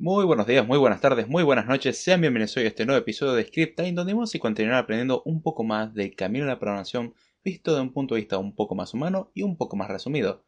[0.00, 1.98] Muy buenos días, muy buenas tardes, muy buenas noches.
[1.98, 5.24] Sean bienvenidos hoy a este nuevo episodio de Script Time donde vamos a continuar aprendiendo
[5.24, 8.54] un poco más del camino de la programación visto de un punto de vista un
[8.54, 10.44] poco más humano y un poco más resumido.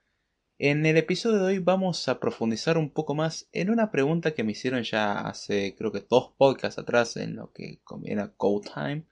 [0.58, 4.44] En el episodio de hoy vamos a profundizar un poco más en una pregunta que
[4.44, 8.70] me hicieron ya hace creo que dos podcasts atrás en lo que conviene a Code
[8.72, 9.04] Time,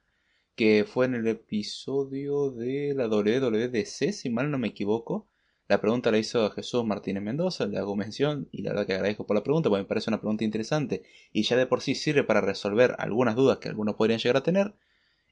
[0.55, 5.27] que fue en el episodio de la WWDC, si mal no me equivoco
[5.69, 9.27] la pregunta la hizo Jesús Martínez Mendoza, le hago mención y la verdad que agradezco
[9.27, 12.25] por la pregunta porque me parece una pregunta interesante y ya de por sí sirve
[12.25, 14.75] para resolver algunas dudas que algunos podrían llegar a tener.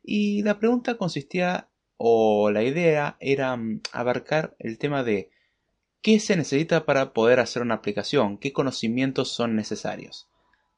[0.03, 5.31] Y la pregunta consistía o la idea era mm, abarcar el tema de
[6.03, 10.29] qué se necesita para poder hacer una aplicación, qué conocimientos son necesarios.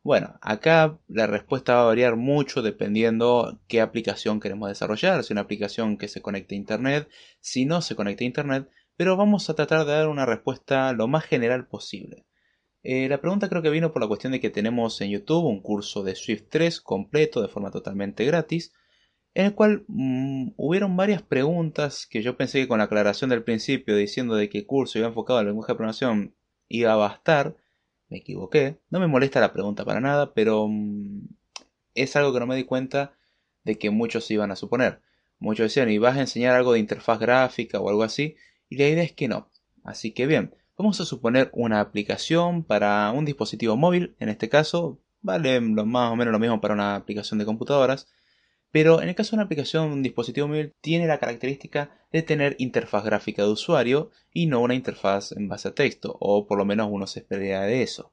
[0.05, 5.43] Bueno, acá la respuesta va a variar mucho dependiendo qué aplicación queremos desarrollar, si una
[5.43, 7.09] aplicación que se conecte a Internet,
[7.41, 11.07] si no se conecta a Internet, pero vamos a tratar de dar una respuesta lo
[11.07, 12.27] más general posible.
[12.83, 15.63] Eh, la pregunta creo que vino por la cuestión de que tenemos en YouTube un
[15.63, 18.73] curso de Swift 3 completo de forma totalmente gratis,
[19.35, 23.45] en el cual mm, hubieron varias preguntas que yo pensé que con la aclaración del
[23.45, 26.35] principio diciendo de que el curso iba enfocado al lenguaje de programación
[26.69, 27.57] iba a bastar,
[28.09, 28.81] me equivoqué.
[28.91, 31.21] No me molesta la pregunta para nada, pero mm,
[31.95, 33.13] es algo que no me di cuenta
[33.63, 35.03] de que muchos iban a suponer.
[35.39, 38.35] Muchos decían, ¿y vas a enseñar algo de interfaz gráfica o algo así?
[38.69, 39.51] Y la idea es que no.
[39.85, 45.01] Así que bien, vamos a suponer una aplicación para un dispositivo móvil, en este caso
[45.21, 48.09] vale más o menos lo mismo para una aplicación de computadoras,
[48.71, 52.55] pero en el caso de una aplicación, un dispositivo móvil tiene la característica de tener
[52.59, 56.65] interfaz gráfica de usuario y no una interfaz en base a texto, o por lo
[56.67, 58.13] menos uno se esperaría de eso.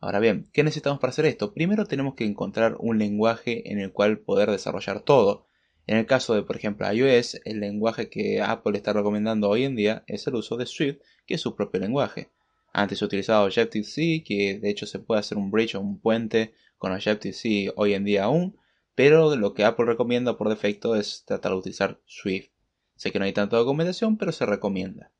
[0.00, 1.54] Ahora bien, ¿qué necesitamos para hacer esto?
[1.54, 5.46] Primero tenemos que encontrar un lenguaje en el cual poder desarrollar todo.
[5.86, 9.76] En el caso de, por ejemplo, iOS, el lenguaje que Apple está recomendando hoy en
[9.76, 12.30] día es el uso de Swift, que es su propio lenguaje.
[12.72, 16.54] Antes se utilizaba Objective-C, que de hecho se puede hacer un bridge o un puente
[16.76, 18.58] con Objective-C hoy en día aún,
[18.94, 22.50] pero lo que Apple recomienda por defecto es tratar de utilizar Swift.
[22.96, 25.12] Sé que no hay tanta documentación, pero se recomienda.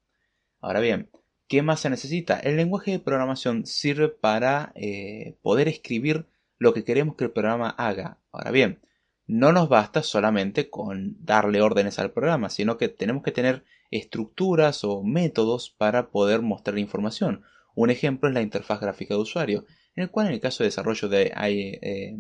[0.60, 1.10] Ahora bien,
[1.46, 2.40] ¿qué más se necesita?
[2.40, 6.26] El lenguaje de programación sirve para eh, poder escribir
[6.58, 8.18] lo que queremos que el programa haga.
[8.32, 8.80] Ahora bien,
[9.26, 14.84] no nos basta solamente con darle órdenes al programa, sino que tenemos que tener estructuras
[14.84, 17.42] o métodos para poder mostrar información.
[17.74, 19.66] Un ejemplo es la interfaz gráfica de usuario,
[19.96, 22.16] en el cual en el caso de desarrollo de, eh,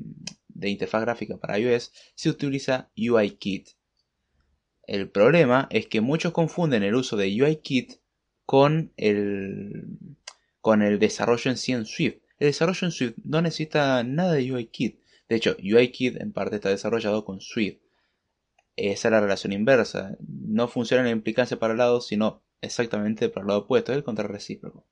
[0.62, 3.68] interfaz gráfica para iOS se utiliza UIKit.
[4.86, 7.94] El problema es que muchos confunden el uso de UIKit
[8.44, 9.98] con el,
[10.60, 12.18] con el desarrollo en sí en Swift.
[12.38, 16.68] El desarrollo en Swift no necesita nada de UIKit de hecho, UIKit en parte está
[16.68, 17.78] desarrollado con Swift.
[18.76, 20.16] Esa es la relación inversa.
[20.20, 24.04] No funciona la implicancia para el lado, sino exactamente para el lado opuesto, es el
[24.04, 24.86] contrarrecíproco.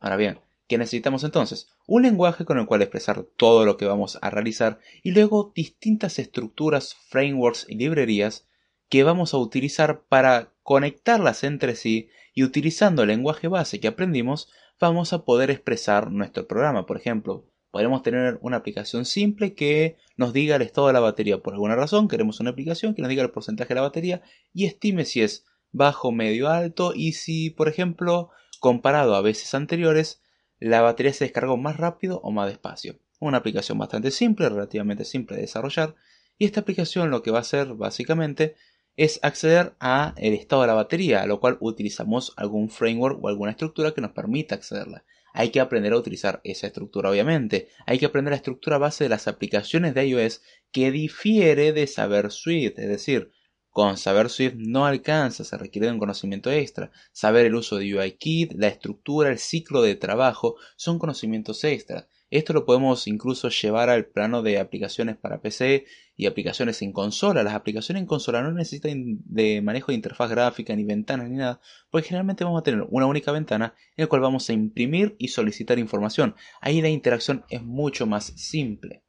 [0.00, 1.68] Ahora bien, ¿qué necesitamos entonces?
[1.86, 6.18] Un lenguaje con el cual expresar todo lo que vamos a realizar y luego distintas
[6.18, 8.46] estructuras, frameworks y librerías
[8.88, 14.48] que vamos a utilizar para conectarlas entre sí y utilizando el lenguaje base que aprendimos
[14.80, 16.86] vamos a poder expresar nuestro programa.
[16.86, 21.42] Por ejemplo, Podemos tener una aplicación simple que nos diga el estado de la batería.
[21.42, 24.22] Por alguna razón queremos una aplicación que nos diga el porcentaje de la batería
[24.54, 28.30] y estime si es bajo, medio, alto y si, por ejemplo,
[28.60, 30.22] comparado a veces anteriores,
[30.58, 32.98] la batería se descargó más rápido o más despacio.
[33.20, 35.94] Una aplicación bastante simple, relativamente simple de desarrollar.
[36.38, 38.54] Y esta aplicación lo que va a hacer básicamente
[38.96, 43.28] es acceder a el estado de la batería, a lo cual utilizamos algún framework o
[43.28, 45.04] alguna estructura que nos permita accederla.
[45.32, 47.68] Hay que aprender a utilizar esa estructura, obviamente.
[47.86, 52.30] Hay que aprender la estructura base de las aplicaciones de iOS que difiere de saber
[52.30, 53.30] Swift, es decir,
[53.70, 56.90] con saber Swift no alcanza, se requiere de un conocimiento extra.
[57.12, 62.08] Saber el uso de UIKit, la estructura, el ciclo de trabajo son conocimientos extras.
[62.30, 67.42] Esto lo podemos incluso llevar al plano de aplicaciones para PC y aplicaciones en consola.
[67.42, 71.60] Las aplicaciones en consola no necesitan de manejo de interfaz gráfica ni ventanas ni nada,
[71.90, 75.28] porque generalmente vamos a tener una única ventana en la cual vamos a imprimir y
[75.28, 76.34] solicitar información.
[76.60, 79.02] Ahí la interacción es mucho más simple.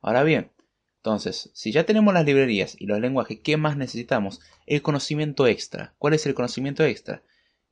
[0.00, 0.50] Ahora bien,
[0.96, 4.40] entonces, si ya tenemos las librerías y los lenguajes, ¿qué más necesitamos?
[4.66, 5.94] El conocimiento extra.
[5.98, 7.22] ¿Cuál es el conocimiento extra?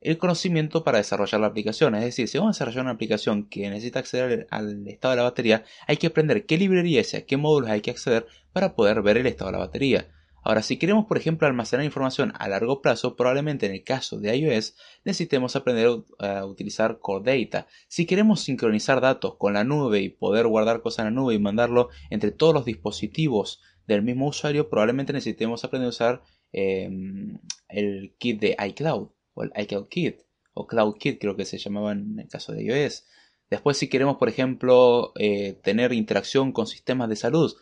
[0.01, 1.95] El conocimiento para desarrollar la aplicación.
[1.95, 5.23] Es decir, si vamos a desarrollar una aplicación que necesita acceder al estado de la
[5.23, 9.03] batería, hay que aprender qué librerías y a qué módulos hay que acceder para poder
[9.03, 10.07] ver el estado de la batería.
[10.43, 14.35] Ahora, si queremos, por ejemplo, almacenar información a largo plazo, probablemente en el caso de
[14.35, 14.75] iOS
[15.05, 17.67] necesitemos aprender a utilizar Core Data.
[17.87, 21.39] Si queremos sincronizar datos con la nube y poder guardar cosas en la nube y
[21.39, 27.37] mandarlo entre todos los dispositivos del mismo usuario, probablemente necesitemos aprender a usar em,
[27.69, 30.21] el kit de iCloud o el iCloud Kit,
[30.53, 33.05] o Cloud Kit creo que se llamaba en el caso de iOS.
[33.49, 37.53] Después si queremos, por ejemplo, eh, tener interacción con sistemas de salud,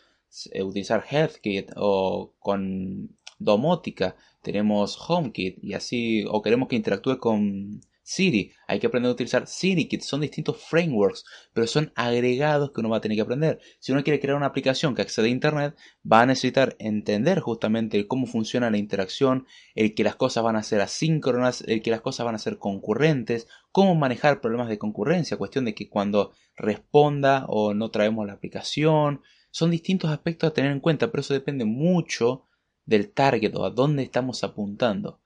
[0.51, 7.81] eh, utilizar HealthKit o con domótica, tenemos HomeKit y así, o queremos que interactúe con
[8.11, 12.89] Siri, hay que aprender a utilizar SiriKit, son distintos frameworks, pero son agregados que uno
[12.89, 13.59] va a tener que aprender.
[13.77, 15.75] Si uno quiere crear una aplicación que accede a Internet,
[16.11, 19.45] va a necesitar entender justamente cómo funciona la interacción,
[19.75, 22.57] el que las cosas van a ser asíncronas, el que las cosas van a ser
[22.57, 28.33] concurrentes, cómo manejar problemas de concurrencia, cuestión de que cuando responda o no traemos la
[28.33, 29.21] aplicación,
[29.51, 32.47] son distintos aspectos a tener en cuenta, pero eso depende mucho
[32.87, 35.19] del target o a dónde estamos apuntando.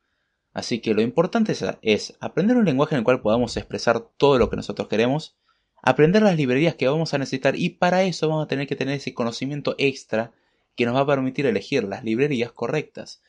[0.53, 4.49] Así que lo importante es, aprender un lenguaje en el cual podamos expresar todo lo
[4.49, 5.35] que nosotros queremos,
[5.81, 8.95] aprender las librerías que vamos a necesitar y para eso vamos a tener que tener
[8.95, 10.31] ese conocimiento extra
[10.75, 13.21] que nos va a permitir elegir las librerías correctas.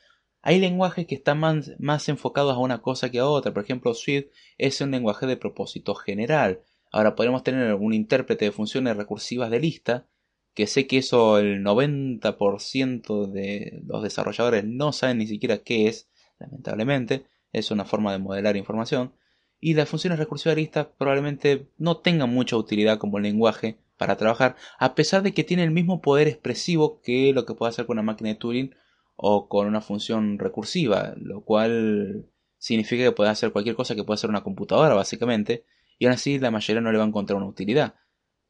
[0.42, 3.54] Hay lenguajes que están más, más, enfocados a una cosa que a otra.
[3.54, 4.26] Por ejemplo, Swift
[4.58, 6.60] es un lenguaje de propósito general.
[6.92, 10.06] Ahora podemos tener un intérprete de funciones recursivas de lista,
[10.52, 16.08] que sé que eso el 90% de los desarrolladores no saben ni siquiera qué es,
[16.44, 19.12] lamentablemente, es una forma de modelar información,
[19.60, 25.22] y las funciones recursivas probablemente no tengan mucha utilidad como lenguaje para trabajar, a pesar
[25.22, 28.30] de que tiene el mismo poder expresivo que lo que puede hacer con una máquina
[28.30, 28.74] de Turing
[29.16, 32.26] o con una función recursiva, lo cual
[32.58, 35.64] significa que puede hacer cualquier cosa que pueda hacer una computadora, básicamente,
[35.98, 37.94] y aún así la mayoría no le va a encontrar una utilidad.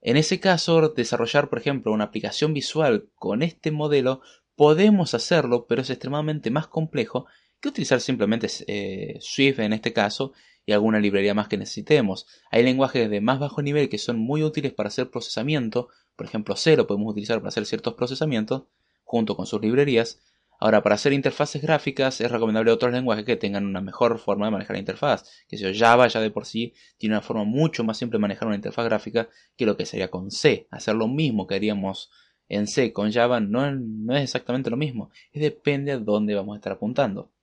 [0.00, 4.20] En ese caso, desarrollar, por ejemplo, una aplicación visual con este modelo,
[4.56, 7.26] podemos hacerlo, pero es extremadamente más complejo
[7.64, 10.34] que utilizar simplemente eh, Swift en este caso
[10.66, 12.26] y alguna librería más que necesitemos.
[12.50, 16.56] Hay lenguajes de más bajo nivel que son muy útiles para hacer procesamiento, por ejemplo
[16.56, 18.64] C lo podemos utilizar para hacer ciertos procesamientos
[19.02, 20.20] junto con sus librerías.
[20.60, 24.52] Ahora, para hacer interfaces gráficas es recomendable otros lenguajes que tengan una mejor forma de
[24.52, 25.24] manejar la interfaz.
[25.48, 28.46] Que si Java ya de por sí tiene una forma mucho más simple de manejar
[28.46, 30.68] una interfaz gráfica que lo que sería con C.
[30.70, 32.10] Hacer lo mismo que haríamos
[32.48, 35.10] en C con Java no, no es exactamente lo mismo.
[35.32, 37.33] Es depende a dónde vamos a estar apuntando.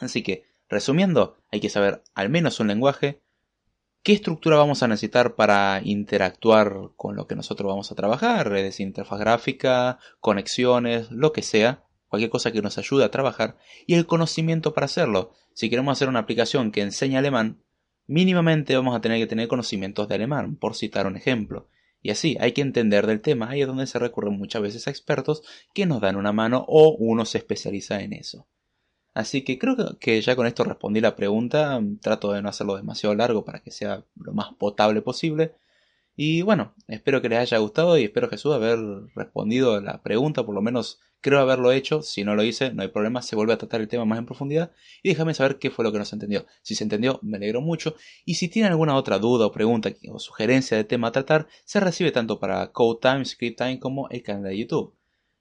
[0.00, 3.20] Así que, resumiendo, hay que saber al menos un lenguaje,
[4.02, 8.80] qué estructura vamos a necesitar para interactuar con lo que nosotros vamos a trabajar, redes,
[8.80, 13.56] interfaz gráfica, conexiones, lo que sea, cualquier cosa que nos ayude a trabajar,
[13.86, 15.32] y el conocimiento para hacerlo.
[15.54, 17.62] Si queremos hacer una aplicación que enseñe alemán,
[18.06, 21.68] mínimamente vamos a tener que tener conocimientos de alemán, por citar un ejemplo.
[22.02, 24.90] Y así, hay que entender del tema, ahí es donde se recurren muchas veces a
[24.90, 25.42] expertos
[25.74, 28.48] que nos dan una mano o uno se especializa en eso.
[29.14, 31.80] Así que creo que ya con esto respondí la pregunta.
[32.00, 35.54] Trato de no hacerlo demasiado largo para que sea lo más potable posible.
[36.16, 38.78] Y bueno, espero que les haya gustado y espero Jesús haber
[39.14, 42.02] respondido la pregunta, por lo menos creo haberlo hecho.
[42.02, 44.26] Si no lo hice, no hay problema, se vuelve a tratar el tema más en
[44.26, 44.70] profundidad
[45.02, 46.44] y déjame saber qué fue lo que no se entendió.
[46.62, 47.94] Si se entendió, me alegro mucho.
[48.26, 51.80] Y si tienen alguna otra duda o pregunta o sugerencia de tema a tratar, se
[51.80, 54.99] recibe tanto para Code Time, Script Time como el canal de YouTube.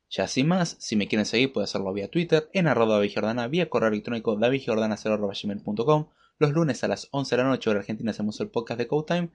[0.09, 3.69] Ya sin más, si me quieren seguir pueden hacerlo vía Twitter, en arroba davidjordana, vía
[3.69, 6.07] correo electrónico davidjordana.com.
[6.39, 9.05] Los lunes a las 11 de la noche hora argentina hacemos el podcast de Code
[9.07, 9.29] Time.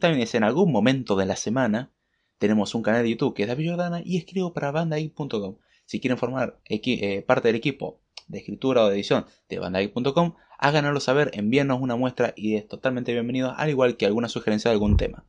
[0.00, 1.92] Time es en algún momento de la semana.
[2.38, 5.56] Tenemos un canal de YouTube que es David Jordana y escribo para bandai.com.
[5.84, 11.00] Si quieren formar eh, parte del equipo de escritura o de edición de bandai.com, háganoslo
[11.00, 14.96] saber, envíenos una muestra y es totalmente bienvenido, al igual que alguna sugerencia de algún
[14.96, 15.24] tema.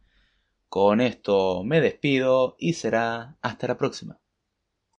[0.67, 4.19] Con esto me despido y será hasta la próxima.